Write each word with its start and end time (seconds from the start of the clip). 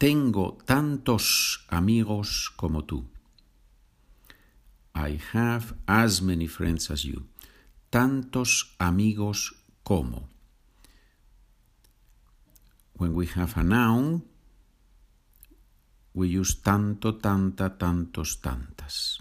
Tengo 0.00 0.56
tantos 0.64 1.66
amigos 1.68 2.50
como 2.56 2.86
tú. 2.86 3.04
I 4.94 5.20
have 5.34 5.74
as 5.86 6.22
many 6.22 6.46
friends 6.46 6.90
as 6.90 7.04
you. 7.04 7.26
Tantos 7.90 8.74
amigos 8.78 9.52
como. 9.84 10.30
When 12.94 13.12
we 13.12 13.26
have 13.26 13.58
a 13.58 13.62
noun, 13.62 14.24
we 16.14 16.28
use 16.28 16.62
tanto, 16.62 17.16
tanta, 17.16 17.76
tantos, 17.76 18.40
tantas. 18.40 19.18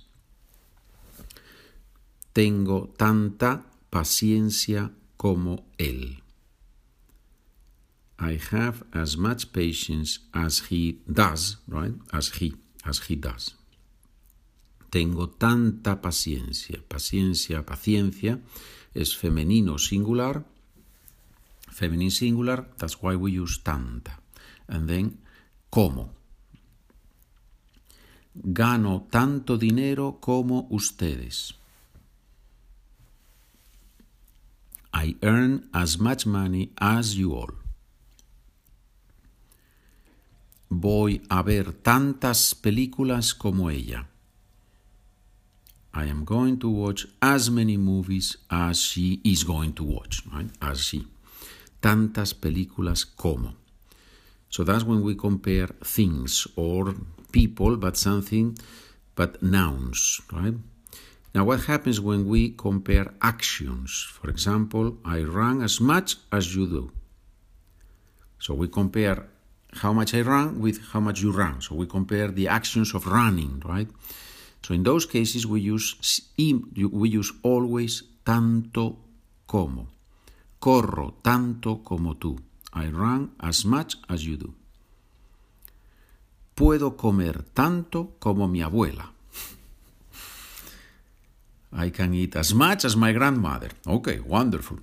Tengo 2.32 2.94
tanta 2.96 3.66
paciencia 3.90 4.94
como 5.18 5.66
él. 5.78 6.24
I 8.20 8.38
have 8.52 8.84
as 8.94 9.16
much 9.16 9.54
patience 9.54 10.20
as 10.34 10.68
he 10.70 11.00
does, 11.12 11.58
right? 11.68 11.94
As 12.12 12.30
he, 12.30 12.54
as 12.86 13.00
he 13.08 13.16
does. 13.16 13.56
Tengo 14.90 15.30
tanta 15.30 16.02
paciencia. 16.02 16.82
Paciencia, 16.88 17.66
paciencia 17.66 18.42
es 18.94 19.16
femenino 19.16 19.78
singular. 19.78 20.44
Feminine 21.72 22.12
singular, 22.12 22.68
that's 22.78 23.02
why 23.02 23.16
we 23.16 23.32
use 23.32 23.60
tanta. 23.64 24.20
And 24.68 24.90
then, 24.90 25.20
como. 25.70 26.12
Gano 28.34 29.08
tanto 29.10 29.58
dinero 29.58 30.20
como 30.20 30.68
ustedes. 30.72 31.54
I 34.92 35.16
earn 35.22 35.70
as 35.74 36.00
much 36.00 36.26
money 36.26 36.72
as 36.80 37.16
you 37.16 37.34
all. 37.34 37.59
Voy 40.70 41.22
a 41.30 41.42
ver 41.42 41.74
tantas 41.74 42.54
películas 42.54 43.34
como 43.34 43.72
ella. 43.72 44.08
I 45.92 46.06
am 46.06 46.24
going 46.24 46.60
to 46.60 46.70
watch 46.70 47.08
as 47.22 47.50
many 47.50 47.76
movies 47.76 48.38
as 48.52 48.80
she 48.80 49.20
is 49.24 49.44
going 49.44 49.74
to 49.74 49.84
watch, 49.84 50.24
right? 50.32 50.50
As 50.62 50.82
she. 50.82 51.08
Tantas 51.82 52.36
películas 52.36 53.04
como. 53.04 53.56
So 54.50 54.64
that's 54.64 54.84
when 54.84 55.02
we 55.02 55.16
compare 55.16 55.68
things 55.84 56.48
or 56.56 56.94
people, 57.32 57.76
but 57.78 57.98
something, 57.98 58.56
but 59.16 59.42
nouns, 59.42 60.22
right? 60.32 60.56
Now, 61.34 61.46
what 61.46 61.66
happens 61.66 62.00
when 62.00 62.28
we 62.28 62.50
compare 62.50 63.14
actions? 63.22 64.08
For 64.12 64.30
example, 64.30 64.98
I 65.06 65.22
run 65.22 65.62
as 65.62 65.80
much 65.80 66.18
as 66.32 66.56
you 66.56 66.68
do. 66.68 66.92
So 68.40 68.54
we 68.54 68.68
compare 68.68 69.28
how 69.74 69.94
much 69.94 70.14
I 70.14 70.22
run 70.22 70.60
with 70.60 70.82
how 70.92 71.00
much 71.00 71.22
you 71.22 71.32
run. 71.32 71.62
So 71.62 71.76
we 71.76 71.86
compare 71.86 72.30
the 72.30 72.48
actions 72.48 72.94
of 72.94 73.06
running, 73.06 73.62
right? 73.66 73.88
So 74.64 74.74
in 74.74 74.84
those 74.84 75.06
cases 75.06 75.46
we 75.46 75.62
use 75.62 76.22
we 76.38 77.10
use 77.10 77.32
always 77.44 78.04
tanto 78.26 78.98
como. 79.48 79.88
Corro 80.60 81.16
tanto 81.24 81.84
como 81.84 82.16
tú. 82.16 82.40
I 82.74 82.88
run 82.90 83.32
as 83.40 83.66
much 83.66 83.98
as 84.10 84.26
you 84.26 84.38
do. 84.38 84.54
Puedo 86.56 86.98
comer 86.98 87.44
tanto 87.54 88.16
como 88.20 88.48
mi 88.48 88.62
abuela. 88.62 89.12
I 91.72 91.90
can 91.90 92.14
eat 92.14 92.36
as 92.36 92.54
much 92.54 92.84
as 92.84 92.98
my 92.98 93.14
grandmother. 93.14 93.72
Okay, 93.88 94.20
wonderful. 94.20 94.80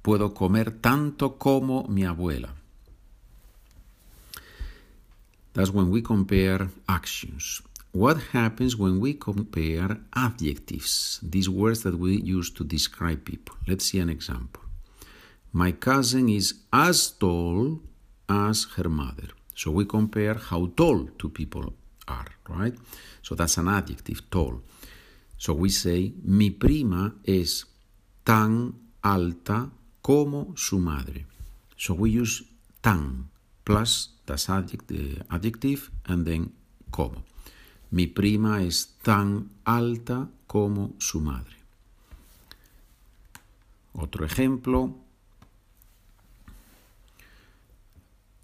Puedo 0.00 0.32
comer 0.32 0.70
tanto 0.80 1.36
como 1.36 1.86
mi 1.88 2.04
abuela. 2.04 2.54
That's 5.58 5.72
when 5.72 5.90
we 5.90 6.02
compare 6.02 6.70
actions. 6.88 7.62
What 7.90 8.18
happens 8.30 8.76
when 8.76 9.00
we 9.00 9.14
compare 9.14 9.98
adjectives, 10.14 11.18
these 11.20 11.50
words 11.50 11.82
that 11.82 11.98
we 11.98 12.20
use 12.20 12.48
to 12.52 12.62
describe 12.62 13.24
people? 13.24 13.56
Let's 13.66 13.86
see 13.86 13.98
an 13.98 14.08
example. 14.08 14.62
My 15.52 15.72
cousin 15.72 16.28
is 16.28 16.54
as 16.72 17.10
tall 17.10 17.80
as 18.28 18.66
her 18.76 18.88
mother. 18.88 19.30
So 19.56 19.72
we 19.72 19.84
compare 19.84 20.34
how 20.34 20.70
tall 20.76 21.08
two 21.18 21.30
people 21.30 21.74
are, 22.06 22.30
right? 22.48 22.76
So 23.22 23.34
that's 23.34 23.56
an 23.56 23.66
adjective, 23.66 24.30
tall. 24.30 24.62
So 25.38 25.54
we 25.54 25.70
say, 25.70 26.12
mi 26.22 26.50
prima 26.50 27.14
es 27.26 27.64
tan 28.24 28.74
alta 29.02 29.72
como 30.02 30.54
su 30.56 30.78
madre. 30.78 31.26
So 31.76 31.94
we 31.94 32.10
use 32.10 32.44
tan 32.80 33.30
plus 33.68 34.16
das 34.24 34.48
adjective, 34.48 35.20
adjective 35.28 35.90
and 36.08 36.24
then 36.24 36.52
como. 36.90 37.22
Mi 37.90 38.06
prima 38.06 38.62
es 38.62 38.96
tan 39.02 39.50
alta 39.64 40.30
como 40.46 40.94
su 40.98 41.20
madre. 41.20 41.56
Otro 43.92 44.24
ejemplo. 44.24 44.96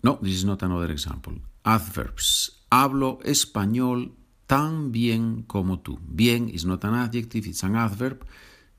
No, 0.02 0.18
this 0.20 0.34
is 0.34 0.44
not 0.44 0.62
another 0.62 0.90
example. 0.90 1.40
Adverbs. 1.64 2.60
Hablo 2.70 3.20
español 3.24 4.12
tan 4.46 4.92
bien 4.92 5.44
como 5.46 5.78
tú. 5.80 5.98
Bien 6.06 6.50
is 6.50 6.66
not 6.66 6.84
an 6.84 6.94
adjective, 6.94 7.48
it's 7.48 7.64
an 7.64 7.76
adverb, 7.76 8.26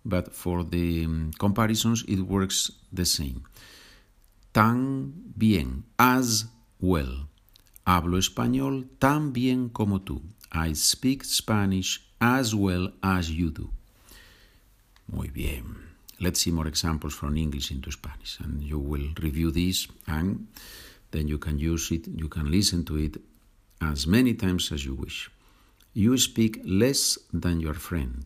but 0.03 0.31
for 0.31 0.63
the 0.63 1.05
um, 1.05 1.31
comparisons 1.39 2.03
it 2.07 2.19
works 2.19 2.71
the 2.93 3.05
same. 3.05 3.41
Tan 4.55 5.11
bien, 5.35 5.83
as 5.97 6.45
well. 6.79 7.27
Hablo 7.83 8.17
español 8.17 8.87
tan 8.99 9.33
bien 9.33 9.67
como 9.67 9.99
tú. 9.99 10.21
I 10.49 10.73
speak 10.75 11.25
Spanish 11.25 11.99
as 12.21 12.55
well 12.55 12.93
as 13.01 13.29
you 13.29 13.49
do. 13.49 13.69
Muy 15.11 15.27
bien. 15.27 15.75
Let's 16.21 16.39
see 16.39 16.51
more 16.51 16.69
examples 16.69 17.13
from 17.13 17.35
English 17.35 17.69
into 17.69 17.91
Spanish, 17.91 18.39
and 18.39 18.63
you 18.63 18.79
will 18.79 19.13
review 19.21 19.51
this, 19.51 19.89
and 20.07 20.47
then 21.11 21.27
you 21.27 21.37
can 21.37 21.59
use 21.59 21.91
it, 21.91 22.07
you 22.07 22.29
can 22.29 22.49
listen 22.49 22.85
to 22.85 22.95
it 22.95 23.17
as 23.81 24.07
many 24.07 24.35
times 24.35 24.71
as 24.71 24.85
you 24.85 24.95
wish. 24.95 25.29
You 25.93 26.17
speak 26.17 26.61
less 26.63 27.19
than 27.33 27.59
your 27.59 27.75
friend. 27.75 28.23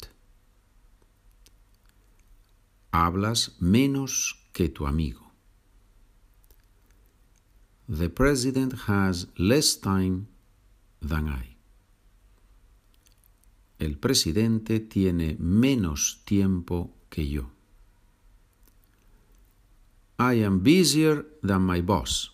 Hablas 2.94 3.50
menos 3.60 4.36
que 4.54 4.70
tu 4.70 4.86
amigo. 4.86 5.29
The 7.90 8.10
president 8.10 8.74
has 8.86 9.26
less 9.40 9.76
time 9.76 10.28
than 11.02 11.28
I. 11.28 11.56
El 13.80 13.98
presidente 13.98 14.80
tiene 14.80 15.38
menos 15.40 16.22
tiempo 16.24 16.94
que 17.10 17.28
yo. 17.28 17.50
I 20.20 20.44
am 20.44 20.60
busier 20.60 21.26
than 21.42 21.64
my 21.64 21.82
boss. 21.82 22.30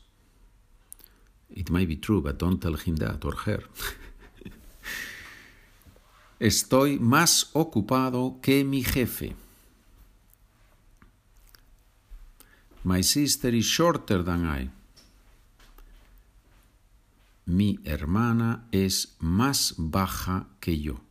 It 1.50 1.70
may 1.70 1.86
be 1.86 1.96
true, 1.96 2.22
but 2.22 2.38
don't 2.38 2.60
tell 2.60 2.74
him 2.74 2.98
that 2.98 3.24
or 3.24 3.36
her. 3.46 3.64
Estoy 6.40 7.00
más 7.00 7.50
ocupado 7.54 8.42
que 8.42 8.66
mi 8.66 8.84
jefe. 8.84 9.34
My 12.84 13.02
sister 13.02 13.56
is 13.56 13.66
shorter 13.66 14.22
than 14.22 14.46
I. 14.46 14.70
Mi 17.46 17.80
hermana 17.86 18.68
es 18.72 19.16
más 19.20 19.76
baja 19.78 20.48
que 20.60 20.80
yo. 20.80 21.02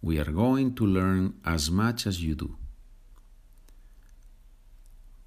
We 0.00 0.18
are 0.18 0.32
going 0.32 0.74
to 0.74 0.86
learn 0.86 1.34
as 1.44 1.70
much 1.70 2.06
as 2.06 2.18
you 2.18 2.34
do. 2.34 2.56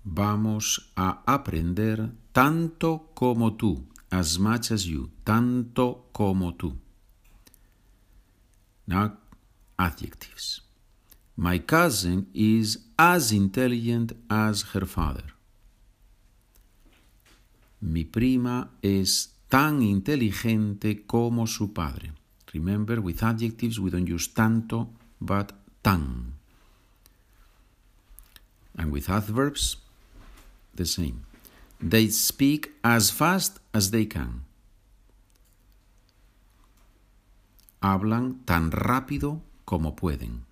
Vamos 0.03 0.91
a 0.95 1.23
aprender 1.25 2.11
tanto 2.31 3.11
como 3.13 3.55
tú, 3.55 3.87
as 4.11 4.37
much 4.37 4.71
as 4.71 4.85
you, 4.85 5.11
tanto 5.23 6.09
como 6.11 6.55
tú. 6.55 6.77
Now, 8.87 9.17
adjectives. 9.77 10.61
My 11.37 11.59
cousin 11.59 12.27
is 12.33 12.79
as 12.97 13.31
intelligent 13.31 14.13
as 14.29 14.73
her 14.73 14.85
father. 14.85 15.34
Mi 17.85 18.03
prima 18.03 18.71
es 18.81 19.35
tan 19.47 19.83
inteligente 19.83 21.05
como 21.05 21.45
su 21.45 21.71
padre. 21.71 22.13
Remember, 22.51 22.99
with 22.99 23.21
adjectives 23.21 23.79
we 23.79 23.91
don't 23.91 24.09
use 24.09 24.27
tanto, 24.33 24.89
but 25.19 25.53
tan. 25.83 26.33
And 28.75 28.91
with 28.91 29.07
adverbs, 29.07 29.77
the 30.73 30.85
same. 30.85 31.25
They 31.79 32.09
speak 32.09 32.71
as 32.83 33.11
fast 33.11 33.59
as 33.71 33.91
they 33.91 34.07
can. 34.07 34.45
Hablan 37.81 38.43
tan 38.45 38.71
rápido 38.71 39.41
como 39.63 39.95
pueden. 39.95 40.45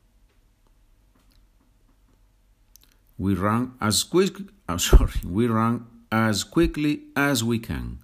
We 3.17 3.33
run 3.33 3.73
as 3.79 4.03
quick, 4.03 4.37
oh, 4.69 4.77
sorry, 4.77 5.19
we 5.25 5.47
run 5.47 5.87
as 6.13 6.43
quickly 6.43 7.09
as 7.15 7.43
we 7.43 7.57
can. 7.57 7.97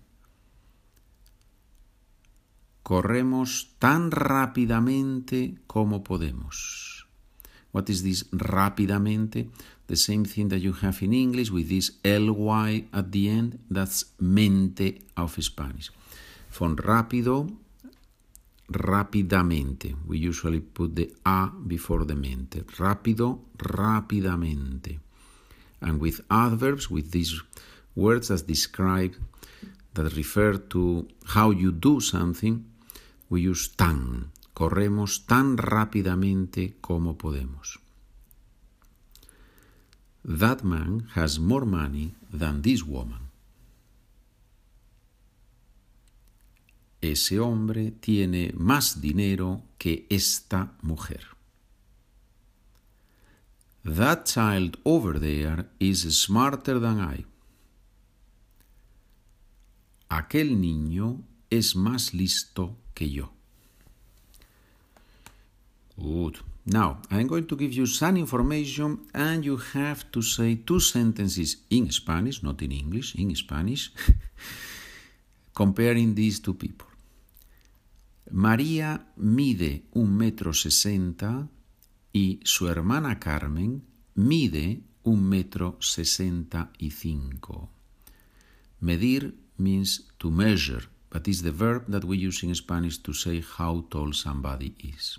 Corremos 2.81 3.75
tan 3.77 4.09
rápidamente 4.09 5.59
como 5.67 6.03
podemos. 6.03 7.05
What 7.71 7.87
is 7.91 8.01
this 8.01 8.25
rápidamente? 8.31 9.51
The 9.85 9.95
same 9.95 10.25
thing 10.25 10.49
that 10.49 10.57
you 10.57 10.73
have 10.81 11.03
in 11.03 11.13
English 11.13 11.51
with 11.51 11.69
this 11.69 12.01
ly 12.03 12.85
at 12.91 13.11
the 13.11 13.29
end. 13.29 13.59
That's 13.69 14.05
mente 14.17 15.05
of 15.15 15.37
Spanish. 15.39 15.91
Von 16.49 16.77
rápido, 16.77 17.45
rápidamente. 18.69 19.95
We 20.07 20.17
usually 20.17 20.61
put 20.61 20.95
the 20.95 21.13
a 21.27 21.51
before 21.67 22.05
the 22.05 22.15
mente. 22.15 22.63
Rápido, 22.79 23.45
rápidamente. 23.55 24.99
And 25.79 26.01
with 26.01 26.21
adverbs, 26.31 26.89
with 26.89 27.11
these 27.11 27.39
words 27.99 28.31
as 28.31 28.43
describe, 28.43 29.15
that 29.93 30.15
refer 30.15 30.57
to 30.57 31.07
how 31.35 31.51
you 31.51 31.71
do 31.71 31.99
something, 31.99 32.65
we 33.29 33.41
use 33.41 33.69
tan. 33.75 34.31
Corremos 34.53 35.25
tan 35.25 35.57
rápidamente 35.57 36.75
como 36.81 37.17
podemos. 37.17 37.79
That 40.23 40.63
man 40.63 41.07
has 41.15 41.39
more 41.39 41.65
money 41.65 42.13
than 42.31 42.61
this 42.61 42.83
woman. 42.83 43.29
Ese 47.01 47.39
hombre 47.39 47.91
tiene 47.91 48.51
más 48.57 48.99
dinero 48.99 49.63
que 49.77 50.05
esta 50.09 50.73
mujer. 50.81 51.21
That 53.85 54.25
child 54.25 54.77
over 54.83 55.17
there 55.19 55.69
is 55.79 56.01
smarter 56.21 56.79
than 56.79 56.99
I. 56.99 57.25
Aquel 60.09 60.59
niño 60.59 61.23
es 61.49 61.75
más 61.75 62.13
listo 62.13 62.77
que 62.93 63.09
yo. 63.09 63.31
Good. 65.95 66.37
Now, 66.65 67.01
I'm 67.09 67.27
going 67.27 67.47
to 67.47 67.55
give 67.55 67.73
you 67.73 67.85
some 67.85 68.17
information 68.17 69.07
and 69.13 69.43
you 69.43 69.57
have 69.73 70.11
to 70.11 70.21
say 70.21 70.55
two 70.55 70.79
sentences 70.79 71.63
in 71.69 71.91
Spanish, 71.91 72.43
not 72.43 72.61
in 72.61 72.71
English, 72.71 73.15
in 73.15 73.35
Spanish, 73.35 73.91
comparing 75.53 76.13
these 76.15 76.39
two 76.41 76.53
people. 76.53 76.87
María 78.31 79.07
mide 79.17 79.85
un 79.93 80.15
metro 80.15 80.53
sesenta 80.53 81.49
y 82.13 82.39
su 82.43 82.67
hermana 82.67 83.19
Carmen 83.19 83.83
mide 84.15 84.83
un 85.03 85.27
metro 85.27 85.77
sesenta 85.81 86.71
y 86.77 86.91
cinco. 86.91 87.69
Medir 88.79 89.35
means 89.59 90.01
to 90.19 90.31
measure, 90.31 90.83
but 91.09 91.27
is 91.27 91.41
the 91.41 91.51
verb 91.51 91.85
that 91.87 92.03
we 92.03 92.17
use 92.17 92.43
in 92.43 92.53
Spanish 92.55 92.97
to 92.99 93.13
say 93.13 93.41
how 93.41 93.85
tall 93.89 94.13
somebody 94.13 94.73
is. 94.83 95.17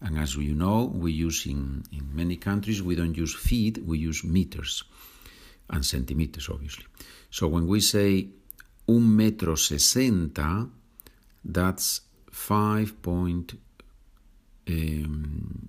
And 0.00 0.18
as 0.18 0.36
you 0.36 0.54
know, 0.54 0.84
we 0.84 1.12
use 1.12 1.46
in, 1.46 1.84
in 1.92 2.14
many 2.14 2.36
countries, 2.36 2.82
we 2.82 2.94
don't 2.94 3.16
use 3.16 3.34
feet, 3.34 3.78
we 3.78 3.98
use 3.98 4.22
meters 4.24 4.84
and 5.70 5.84
centimeters, 5.84 6.48
obviously. 6.48 6.84
So 7.30 7.48
when 7.48 7.66
we 7.66 7.80
say 7.80 8.28
un 8.88 9.16
metro 9.16 9.54
sesenta, 9.54 10.68
that's 11.44 12.02
five 12.30 13.00
point 13.02 13.54
um, 14.68 15.68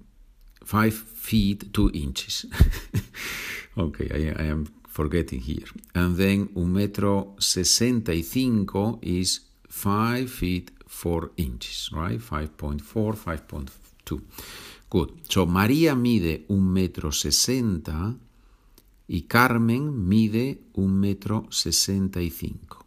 five 0.63 0.93
feet 0.93 1.73
two 1.73 1.91
inches. 1.93 2.45
okay, 3.77 4.09
I, 4.11 4.43
I, 4.43 4.45
am 4.47 4.67
forgetting 4.95 5.41
here. 5.41 5.67
And 5.93 6.15
then 6.15 6.49
un 6.55 6.71
metro 6.71 7.35
sesenta 7.37 8.13
y 8.13 8.23
cinco 8.23 8.97
is 9.01 9.41
five 9.67 10.31
feet 10.31 10.71
four 10.87 11.31
inches, 11.35 11.89
right? 11.91 12.21
5.4, 12.21 12.81
5.2. 13.17 14.21
Good. 14.89 15.09
So 15.27 15.45
María 15.45 15.95
mide 15.95 16.45
un 16.47 16.71
metro 16.71 17.11
sesenta 17.11 18.15
y 19.07 19.23
Carmen 19.23 20.07
mide 20.07 20.61
un 20.75 20.97
metro 20.97 21.47
sesenta 21.49 22.21
y 22.21 22.29
cinco. 22.29 22.85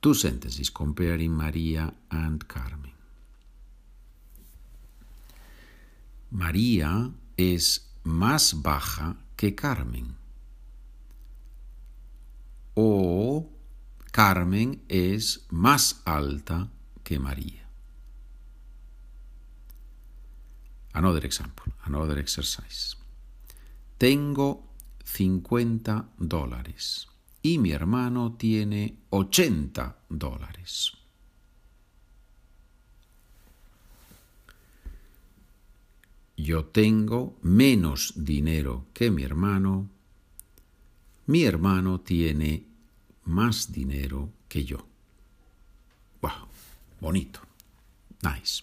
Two 0.00 0.14
sentences 0.14 0.70
comparing 0.70 1.32
María 1.32 1.92
and 2.10 2.46
Carmen. 2.46 2.94
María 6.30 7.10
es 7.36 7.90
más 8.04 8.62
baja 8.62 9.16
que 9.36 9.54
Carmen. 9.54 10.16
O 12.74 13.50
Carmen 14.10 14.82
es 14.88 15.46
más 15.50 16.02
alta 16.04 16.70
que 17.04 17.18
María. 17.18 17.68
Another 20.92 21.26
example, 21.26 21.72
another 21.82 22.18
exercise. 22.18 22.96
Tengo 23.98 24.72
50 25.04 26.08
dólares 26.18 27.08
y 27.42 27.58
mi 27.58 27.72
hermano 27.72 28.36
tiene 28.36 28.98
80 29.10 30.04
dólares. 30.08 30.92
Yo 36.36 36.66
tengo 36.66 37.38
menos 37.42 38.12
dinero 38.16 38.86
que 38.92 39.10
mi 39.10 39.22
hermano. 39.22 39.88
Mi 41.26 41.44
hermano 41.44 42.00
tiene 42.00 42.66
más 43.24 43.72
dinero 43.72 44.32
que 44.48 44.64
yo. 44.64 44.86
Wow, 46.20 46.48
bonito. 47.00 47.40
Nice. 48.22 48.62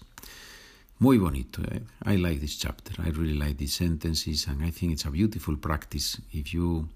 Muy 1.00 1.18
bonito. 1.18 1.62
Eh? 1.64 1.82
I 2.06 2.18
like 2.18 2.40
this 2.40 2.58
chapter. 2.58 2.96
I 3.02 3.10
really 3.10 3.34
like 3.34 3.56
these 3.56 3.74
sentences 3.74 4.48
and 4.48 4.64
I 4.64 4.72
think 4.72 4.94
it's 4.94 5.06
a 5.06 5.12
beautiful 5.12 5.58
practice 5.58 6.22
if 6.32 6.54
you 6.54 6.88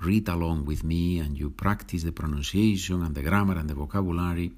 read 0.00 0.28
along 0.28 0.66
with 0.66 0.82
me 0.82 1.20
and 1.20 1.36
you 1.36 1.50
practice 1.50 2.04
the 2.04 2.12
pronunciation 2.12 3.02
and 3.02 3.14
the 3.14 3.22
grammar 3.22 3.58
and 3.58 3.68
the 3.68 3.74
vocabulary, 3.74 4.52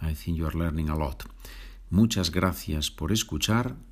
I 0.00 0.14
think 0.14 0.38
you 0.38 0.46
are 0.46 0.56
learning 0.56 0.88
a 0.88 0.96
lot. 0.96 1.24
Muchas 1.90 2.30
gracias 2.30 2.90
por 2.90 3.12
escuchar. 3.12 3.76